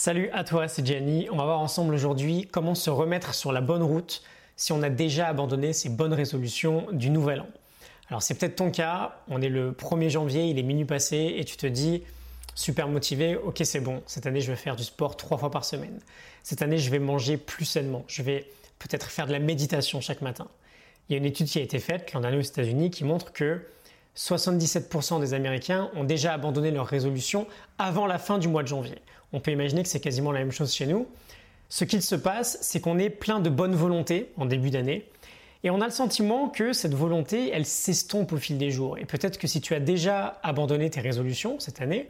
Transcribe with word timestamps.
Salut 0.00 0.30
à 0.30 0.44
toi, 0.44 0.68
c'est 0.68 0.86
Gianni. 0.86 1.26
On 1.32 1.36
va 1.36 1.42
voir 1.42 1.58
ensemble 1.58 1.92
aujourd'hui 1.92 2.46
comment 2.52 2.76
se 2.76 2.88
remettre 2.88 3.34
sur 3.34 3.50
la 3.50 3.60
bonne 3.60 3.82
route 3.82 4.22
si 4.54 4.70
on 4.70 4.80
a 4.84 4.90
déjà 4.90 5.26
abandonné 5.26 5.72
ses 5.72 5.88
bonnes 5.88 6.12
résolutions 6.12 6.86
du 6.92 7.10
nouvel 7.10 7.40
an. 7.40 7.48
Alors 8.08 8.22
c'est 8.22 8.34
peut-être 8.34 8.54
ton 8.54 8.70
cas, 8.70 9.16
on 9.26 9.42
est 9.42 9.48
le 9.48 9.72
1er 9.72 10.08
janvier, 10.08 10.44
il 10.44 10.56
est 10.56 10.62
minuit 10.62 10.84
passé 10.84 11.34
et 11.36 11.44
tu 11.44 11.56
te 11.56 11.66
dis 11.66 12.04
super 12.54 12.86
motivé, 12.86 13.34
ok 13.34 13.60
c'est 13.64 13.80
bon, 13.80 14.00
cette 14.06 14.26
année 14.26 14.40
je 14.40 14.52
vais 14.52 14.56
faire 14.56 14.76
du 14.76 14.84
sport 14.84 15.16
trois 15.16 15.36
fois 15.36 15.50
par 15.50 15.64
semaine. 15.64 15.98
Cette 16.44 16.62
année 16.62 16.78
je 16.78 16.90
vais 16.90 17.00
manger 17.00 17.36
plus 17.36 17.64
sainement, 17.64 18.04
je 18.06 18.22
vais 18.22 18.48
peut-être 18.78 19.10
faire 19.10 19.26
de 19.26 19.32
la 19.32 19.40
méditation 19.40 20.00
chaque 20.00 20.22
matin. 20.22 20.46
Il 21.08 21.14
y 21.14 21.16
a 21.16 21.18
une 21.18 21.26
étude 21.26 21.48
qui 21.48 21.58
a 21.58 21.62
été 21.62 21.80
faite 21.80 22.12
l'an 22.12 22.20
dernier 22.20 22.36
aux 22.36 22.42
États-Unis 22.42 22.92
qui 22.92 23.02
montre 23.02 23.32
que 23.32 23.62
77% 24.16 25.20
des 25.20 25.34
Américains 25.34 25.90
ont 25.94 26.04
déjà 26.04 26.32
abandonné 26.32 26.70
leurs 26.70 26.86
résolutions 26.86 27.46
avant 27.78 28.06
la 28.06 28.18
fin 28.18 28.38
du 28.38 28.48
mois 28.48 28.62
de 28.62 28.68
janvier. 28.68 28.98
On 29.32 29.40
peut 29.40 29.50
imaginer 29.50 29.82
que 29.82 29.88
c'est 29.88 30.00
quasiment 30.00 30.32
la 30.32 30.40
même 30.40 30.52
chose 30.52 30.72
chez 30.72 30.86
nous. 30.86 31.06
Ce 31.68 31.84
qu'il 31.84 32.02
se 32.02 32.14
passe, 32.14 32.58
c'est 32.62 32.80
qu'on 32.80 32.98
est 32.98 33.10
plein 33.10 33.40
de 33.40 33.50
bonne 33.50 33.74
volonté 33.74 34.32
en 34.36 34.46
début 34.46 34.70
d'année. 34.70 35.06
Et 35.64 35.70
on 35.70 35.80
a 35.80 35.86
le 35.86 35.92
sentiment 35.92 36.48
que 36.48 36.72
cette 36.72 36.94
volonté, 36.94 37.50
elle 37.52 37.66
s'estompe 37.66 38.32
au 38.32 38.36
fil 38.36 38.58
des 38.58 38.70
jours. 38.70 38.96
Et 38.98 39.04
peut-être 39.04 39.38
que 39.38 39.46
si 39.46 39.60
tu 39.60 39.74
as 39.74 39.80
déjà 39.80 40.38
abandonné 40.42 40.88
tes 40.88 41.00
résolutions 41.00 41.58
cette 41.58 41.82
année, 41.82 42.08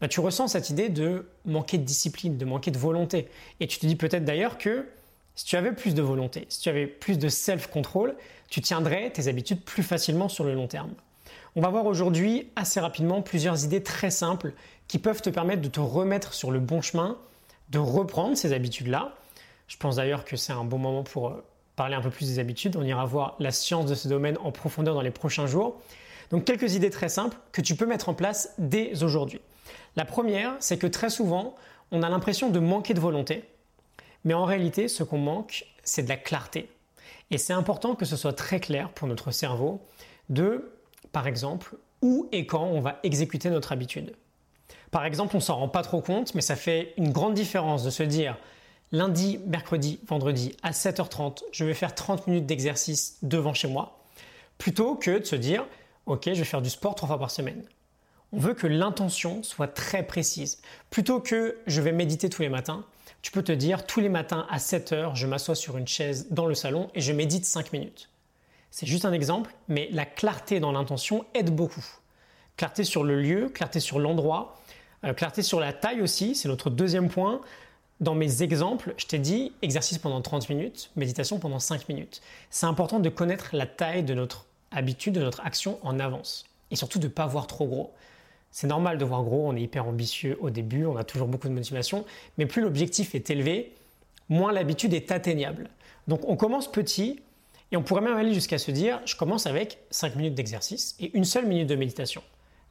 bah, 0.00 0.08
tu 0.08 0.20
ressens 0.20 0.48
cette 0.48 0.70
idée 0.70 0.88
de 0.88 1.26
manquer 1.44 1.78
de 1.78 1.84
discipline, 1.84 2.36
de 2.36 2.44
manquer 2.44 2.70
de 2.70 2.78
volonté. 2.78 3.28
Et 3.60 3.66
tu 3.66 3.78
te 3.78 3.86
dis 3.86 3.96
peut-être 3.96 4.24
d'ailleurs 4.24 4.58
que 4.58 4.86
si 5.34 5.44
tu 5.44 5.56
avais 5.56 5.72
plus 5.72 5.94
de 5.94 6.02
volonté, 6.02 6.46
si 6.48 6.60
tu 6.60 6.68
avais 6.68 6.86
plus 6.86 7.18
de 7.18 7.28
self-control, 7.28 8.16
tu 8.48 8.60
tiendrais 8.60 9.10
tes 9.10 9.28
habitudes 9.28 9.62
plus 9.62 9.82
facilement 9.82 10.28
sur 10.28 10.44
le 10.44 10.54
long 10.54 10.66
terme. 10.66 10.90
On 11.56 11.60
va 11.60 11.68
voir 11.68 11.86
aujourd'hui 11.86 12.48
assez 12.54 12.78
rapidement 12.78 13.22
plusieurs 13.22 13.64
idées 13.64 13.82
très 13.82 14.10
simples 14.10 14.52
qui 14.86 14.98
peuvent 14.98 15.20
te 15.20 15.30
permettre 15.30 15.62
de 15.62 15.68
te 15.68 15.80
remettre 15.80 16.32
sur 16.32 16.52
le 16.52 16.60
bon 16.60 16.80
chemin, 16.80 17.18
de 17.70 17.78
reprendre 17.78 18.36
ces 18.36 18.52
habitudes-là. 18.52 19.14
Je 19.66 19.76
pense 19.76 19.96
d'ailleurs 19.96 20.24
que 20.24 20.36
c'est 20.36 20.52
un 20.52 20.64
bon 20.64 20.78
moment 20.78 21.02
pour 21.02 21.28
euh, 21.28 21.44
parler 21.74 21.96
un 21.96 22.00
peu 22.00 22.10
plus 22.10 22.28
des 22.28 22.38
habitudes. 22.38 22.76
On 22.76 22.84
ira 22.84 23.04
voir 23.04 23.34
la 23.40 23.50
science 23.50 23.86
de 23.86 23.96
ce 23.96 24.06
domaine 24.06 24.38
en 24.42 24.52
profondeur 24.52 24.94
dans 24.94 25.00
les 25.00 25.10
prochains 25.10 25.46
jours. 25.46 25.80
Donc 26.30 26.44
quelques 26.44 26.74
idées 26.74 26.90
très 26.90 27.08
simples 27.08 27.36
que 27.50 27.60
tu 27.60 27.74
peux 27.74 27.86
mettre 27.86 28.08
en 28.08 28.14
place 28.14 28.54
dès 28.58 29.02
aujourd'hui. 29.02 29.40
La 29.96 30.04
première, 30.04 30.54
c'est 30.60 30.78
que 30.78 30.86
très 30.86 31.10
souvent, 31.10 31.56
on 31.90 32.04
a 32.04 32.08
l'impression 32.08 32.48
de 32.50 32.60
manquer 32.60 32.94
de 32.94 33.00
volonté, 33.00 33.44
mais 34.24 34.34
en 34.34 34.44
réalité, 34.44 34.86
ce 34.86 35.02
qu'on 35.02 35.18
manque, 35.18 35.64
c'est 35.82 36.04
de 36.04 36.08
la 36.08 36.16
clarté. 36.16 36.70
Et 37.32 37.38
c'est 37.38 37.52
important 37.52 37.96
que 37.96 38.04
ce 38.04 38.16
soit 38.16 38.32
très 38.32 38.60
clair 38.60 38.90
pour 38.90 39.08
notre 39.08 39.32
cerveau 39.32 39.80
de 40.28 40.70
par 41.12 41.26
exemple, 41.26 41.76
où 42.02 42.28
et 42.32 42.46
quand 42.46 42.64
on 42.64 42.80
va 42.80 42.98
exécuter 43.02 43.50
notre 43.50 43.72
habitude. 43.72 44.14
Par 44.90 45.04
exemple, 45.04 45.36
on 45.36 45.40
s'en 45.40 45.56
rend 45.56 45.68
pas 45.68 45.82
trop 45.82 46.00
compte, 46.00 46.34
mais 46.34 46.40
ça 46.40 46.56
fait 46.56 46.94
une 46.96 47.12
grande 47.12 47.34
différence 47.34 47.84
de 47.84 47.90
se 47.90 48.02
dire 48.02 48.36
lundi, 48.92 49.38
mercredi, 49.46 50.00
vendredi 50.06 50.56
à 50.62 50.72
7h30, 50.72 51.42
je 51.52 51.64
vais 51.64 51.74
faire 51.74 51.94
30 51.94 52.26
minutes 52.26 52.46
d'exercice 52.46 53.18
devant 53.22 53.54
chez 53.54 53.68
moi, 53.68 54.00
plutôt 54.58 54.96
que 54.96 55.18
de 55.18 55.24
se 55.24 55.36
dire 55.36 55.64
ok, 56.06 56.24
je 56.26 56.38
vais 56.38 56.44
faire 56.44 56.62
du 56.62 56.70
sport 56.70 56.94
trois 56.94 57.08
fois 57.08 57.18
par 57.18 57.30
semaine. 57.30 57.62
On 58.32 58.38
veut 58.38 58.54
que 58.54 58.66
l'intention 58.66 59.42
soit 59.42 59.68
très 59.68 60.04
précise. 60.04 60.60
Plutôt 60.90 61.20
que 61.20 61.58
je 61.66 61.80
vais 61.80 61.92
méditer 61.92 62.28
tous 62.28 62.42
les 62.42 62.48
matins, 62.48 62.84
tu 63.22 63.32
peux 63.32 63.42
te 63.42 63.52
dire 63.52 63.86
tous 63.86 64.00
les 64.00 64.08
matins 64.08 64.46
à 64.50 64.58
7h, 64.58 65.14
je 65.14 65.26
m'assois 65.26 65.54
sur 65.54 65.76
une 65.76 65.88
chaise 65.88 66.28
dans 66.30 66.46
le 66.46 66.54
salon 66.54 66.90
et 66.94 67.00
je 67.00 67.12
médite 67.12 67.44
5 67.44 67.72
minutes. 67.72 68.08
C'est 68.70 68.86
juste 68.86 69.04
un 69.04 69.12
exemple, 69.12 69.54
mais 69.68 69.88
la 69.92 70.06
clarté 70.06 70.60
dans 70.60 70.72
l'intention 70.72 71.24
aide 71.34 71.54
beaucoup. 71.54 71.84
Clarté 72.56 72.84
sur 72.84 73.04
le 73.04 73.20
lieu, 73.20 73.48
clarté 73.48 73.80
sur 73.80 73.98
l'endroit, 73.98 74.58
euh, 75.04 75.12
clarté 75.12 75.42
sur 75.42 75.60
la 75.60 75.72
taille 75.72 76.00
aussi, 76.00 76.34
c'est 76.34 76.48
notre 76.48 76.70
deuxième 76.70 77.08
point. 77.08 77.40
Dans 78.00 78.14
mes 78.14 78.42
exemples, 78.42 78.94
je 78.96 79.06
t'ai 79.06 79.18
dit 79.18 79.52
exercice 79.62 79.98
pendant 79.98 80.20
30 80.20 80.48
minutes, 80.48 80.90
méditation 80.96 81.38
pendant 81.38 81.58
5 81.58 81.88
minutes. 81.88 82.22
C'est 82.50 82.66
important 82.66 83.00
de 83.00 83.08
connaître 83.08 83.50
la 83.52 83.66
taille 83.66 84.04
de 84.04 84.14
notre 84.14 84.46
habitude, 84.70 85.14
de 85.14 85.20
notre 85.20 85.40
action 85.44 85.78
en 85.82 85.98
avance. 85.98 86.44
Et 86.70 86.76
surtout 86.76 86.98
de 86.98 87.08
ne 87.08 87.12
pas 87.12 87.26
voir 87.26 87.46
trop 87.46 87.66
gros. 87.66 87.92
C'est 88.52 88.66
normal 88.66 88.98
de 88.98 89.04
voir 89.04 89.22
gros, 89.22 89.48
on 89.48 89.56
est 89.56 89.62
hyper 89.62 89.86
ambitieux 89.86 90.38
au 90.40 90.50
début, 90.50 90.84
on 90.84 90.96
a 90.96 91.04
toujours 91.04 91.28
beaucoup 91.28 91.48
de 91.48 91.52
motivation, 91.52 92.04
mais 92.36 92.46
plus 92.46 92.62
l'objectif 92.62 93.14
est 93.14 93.30
élevé, 93.30 93.74
moins 94.28 94.52
l'habitude 94.52 94.92
est 94.92 95.12
atteignable. 95.12 95.70
Donc 96.08 96.28
on 96.28 96.36
commence 96.36 96.70
petit, 96.70 97.20
et 97.72 97.76
on 97.76 97.82
pourrait 97.82 98.00
même 98.00 98.16
aller 98.16 98.34
jusqu'à 98.34 98.58
se 98.58 98.70
dire, 98.70 99.00
je 99.04 99.16
commence 99.16 99.46
avec 99.46 99.78
5 99.90 100.16
minutes 100.16 100.34
d'exercice 100.34 100.96
et 100.98 101.16
une 101.16 101.24
seule 101.24 101.46
minute 101.46 101.68
de 101.68 101.76
méditation. 101.76 102.22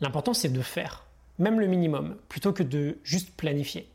L'important, 0.00 0.34
c'est 0.34 0.48
de 0.48 0.62
faire, 0.62 1.04
même 1.38 1.60
le 1.60 1.66
minimum, 1.66 2.16
plutôt 2.28 2.52
que 2.52 2.62
de 2.62 2.98
juste 3.04 3.30
planifier. 3.36 3.88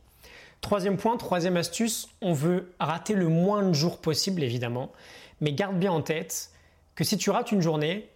Troisième 0.61 0.95
point, 0.95 1.17
troisième 1.17 1.57
astuce, 1.57 2.07
on 2.21 2.31
veut 2.31 2.73
rater 2.79 3.15
le 3.15 3.27
moins 3.27 3.63
de 3.63 3.73
jours 3.73 3.99
possible, 3.99 4.43
évidemment, 4.43 4.93
mais 5.41 5.51
garde 5.51 5.77
bien 5.77 5.91
en 5.91 6.01
tête 6.01 6.51
que 6.95 7.03
si 7.03 7.17
tu 7.17 7.29
rates 7.31 7.51
une 7.51 7.61
journée, 7.61 8.09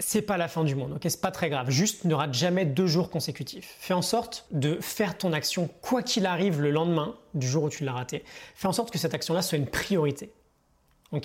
c'est 0.00 0.22
pas 0.22 0.36
la 0.36 0.48
fin 0.48 0.64
du 0.64 0.74
monde, 0.74 0.94
ok? 0.94 1.02
C'est 1.04 1.20
pas 1.20 1.30
très 1.30 1.50
grave. 1.50 1.70
Juste 1.70 2.04
ne 2.04 2.14
rate 2.14 2.34
jamais 2.34 2.64
deux 2.64 2.88
jours 2.88 3.10
consécutifs. 3.10 3.76
Fais 3.78 3.94
en 3.94 4.02
sorte 4.02 4.46
de 4.50 4.78
faire 4.80 5.16
ton 5.16 5.32
action 5.32 5.68
quoi 5.80 6.02
qu'il 6.02 6.26
arrive 6.26 6.60
le 6.60 6.72
lendemain 6.72 7.14
du 7.34 7.46
jour 7.46 7.64
où 7.64 7.68
tu 7.68 7.84
l'as 7.84 7.92
raté. 7.92 8.24
Fais 8.56 8.66
en 8.66 8.72
sorte 8.72 8.90
que 8.90 8.98
cette 8.98 9.14
action-là 9.14 9.42
soit 9.42 9.58
une 9.58 9.68
priorité 9.68 10.32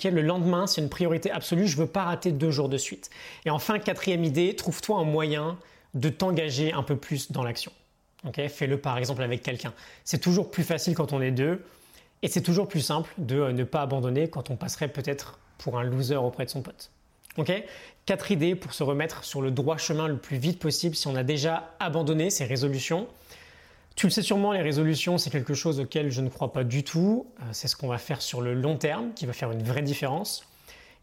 le 0.04 0.22
lendemain, 0.22 0.66
c'est 0.66 0.80
une 0.80 0.88
priorité 0.88 1.30
absolue. 1.30 1.66
Je 1.66 1.76
veux 1.76 1.86
pas 1.86 2.04
rater 2.04 2.32
deux 2.32 2.50
jours 2.50 2.68
de 2.68 2.78
suite. 2.78 3.10
Et 3.44 3.50
enfin, 3.50 3.78
quatrième 3.78 4.24
idée, 4.24 4.54
trouve-toi 4.56 4.98
un 4.98 5.04
moyen 5.04 5.58
de 5.94 6.08
t'engager 6.08 6.72
un 6.72 6.82
peu 6.82 6.96
plus 6.96 7.32
dans 7.32 7.42
l'action. 7.42 7.72
Fais-le 8.48 8.78
par 8.78 8.98
exemple 8.98 9.22
avec 9.22 9.42
quelqu'un. 9.42 9.72
C'est 10.04 10.20
toujours 10.20 10.50
plus 10.50 10.62
facile 10.62 10.94
quand 10.94 11.12
on 11.12 11.20
est 11.20 11.30
deux. 11.30 11.64
Et 12.22 12.28
c'est 12.28 12.42
toujours 12.42 12.68
plus 12.68 12.80
simple 12.80 13.10
de 13.18 13.40
euh, 13.40 13.52
ne 13.52 13.64
pas 13.64 13.80
abandonner 13.80 14.28
quand 14.28 14.50
on 14.50 14.56
passerait 14.56 14.88
peut-être 14.88 15.38
pour 15.58 15.78
un 15.78 15.82
loser 15.82 16.16
auprès 16.16 16.44
de 16.44 16.50
son 16.50 16.62
pote. 16.62 16.90
Quatre 18.06 18.30
idées 18.30 18.54
pour 18.54 18.74
se 18.74 18.82
remettre 18.82 19.24
sur 19.24 19.40
le 19.40 19.50
droit 19.50 19.76
chemin 19.78 20.08
le 20.08 20.16
plus 20.16 20.36
vite 20.36 20.58
possible 20.58 20.96
si 20.96 21.06
on 21.06 21.14
a 21.14 21.22
déjà 21.22 21.74
abandonné 21.78 22.28
ses 22.28 22.44
résolutions. 22.44 23.06
Tu 24.00 24.06
le 24.06 24.10
sais 24.10 24.22
sûrement, 24.22 24.52
les 24.52 24.62
résolutions, 24.62 25.18
c'est 25.18 25.28
quelque 25.28 25.52
chose 25.52 25.78
auquel 25.78 26.10
je 26.10 26.22
ne 26.22 26.30
crois 26.30 26.54
pas 26.54 26.64
du 26.64 26.84
tout. 26.84 27.26
Euh, 27.38 27.42
c'est 27.52 27.68
ce 27.68 27.76
qu'on 27.76 27.86
va 27.86 27.98
faire 27.98 28.22
sur 28.22 28.40
le 28.40 28.54
long 28.54 28.78
terme 28.78 29.12
qui 29.14 29.26
va 29.26 29.34
faire 29.34 29.52
une 29.52 29.62
vraie 29.62 29.82
différence. 29.82 30.46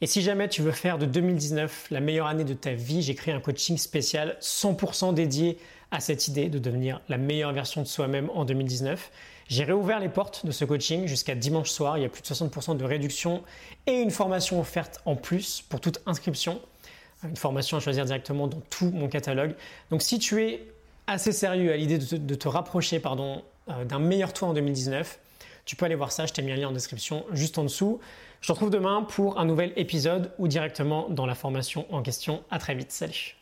Et 0.02 0.08
si 0.08 0.24
jamais 0.24 0.50
tu 0.50 0.63
veux 0.63 0.72
faire 0.72 0.97
de 0.97 1.06
2019 1.06 1.90
la 1.91 2.00
meilleure 2.00 2.25
année 2.25 2.44
de 2.44 2.56
ta 2.56 2.74
vie, 2.74 3.03
j'ai 3.03 3.13
créé 3.13 3.35
un 3.35 3.40
coaching 3.40 3.78
spécial 3.78 4.35
100% 4.41 5.13
dédié 5.13 5.59
à 5.91 6.00
cette 6.00 6.28
idée 6.28 6.50
de 6.50 6.58
devenir 6.58 7.00
la 7.08 7.19
meilleure 7.19 7.53
version 7.53 7.84
de 7.84 7.88
soi-même 7.88 8.31
en 8.34 8.46
2019. 8.46 9.12
J'ai 9.47 9.64
réouvert 9.64 10.00
les 10.00 10.09
portes 10.09 10.44
de 10.47 10.52
ce 10.52 10.66
coaching 10.66 11.06
jusqu'à 11.06 11.35
dimanche 11.35 11.69
soir. 11.69 12.00
Il 12.00 12.02
y 12.02 12.06
a 12.08 12.09
plus 12.09 12.24
de 12.24 12.28
60% 12.28 12.78
de 12.78 12.84
réduction 12.84 13.44
et 13.85 14.02
une 14.02 14.09
formation 14.09 14.59
offerte 14.59 15.03
en 15.06 15.16
plus 15.16 15.62
pour 15.69 15.81
toute 15.81 16.02
inscription. 16.08 16.59
Une 17.24 17.35
formation 17.35 17.78
à 17.78 17.79
choisir 17.79 18.06
directement 18.06 18.47
dans 18.47 18.62
tout 18.72 18.90
mon 18.90 19.08
catalogue. 19.08 19.53
Donc 19.91 20.02
si 20.02 20.18
tu 20.18 20.41
es 20.41 20.68
assez 21.07 21.31
sérieux 21.31 21.72
à 21.72 21.78
l'idée 21.78 21.97
de, 21.97 22.35
te 22.35 22.47
rapprocher 22.47 23.01
euh, 23.06 23.85
d'un 23.85 24.00
meilleur 24.00 24.34
toi 24.34 24.50
en 24.50 24.53
2019, 24.53 25.19
tu 25.66 25.75
peux 25.75 25.85
aller 25.85 25.95
voir 25.95 26.12
ça, 26.12 26.25
je 26.25 26.34
t'ai 26.34 26.41
mis 26.41 26.51
un 26.51 26.56
lien 26.56 26.68
en 26.69 26.73
description 26.73 27.25
juste 27.31 27.57
en 27.57 27.63
dessous. 27.63 28.00
Je 28.41 28.47
te 28.47 28.51
retrouve 28.53 28.69
demain 28.69 29.03
pour 29.03 29.40
un 29.40 29.46
nouvel 29.46 29.73
épisode 29.75 30.31
ou 30.38 30.47
directement 30.47 31.09
dans 31.09 31.25
la 31.25 31.35
formation 31.35 31.85
en 31.94 32.01
question. 32.01 32.44
À 32.51 32.59
très 32.59 32.75
vite, 32.75 32.91
salut 32.91 33.37